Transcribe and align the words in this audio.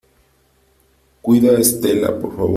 cuida 1.21 1.51
a 1.51 1.59
Estela, 1.59 2.19
por 2.19 2.31
favor. 2.35 2.49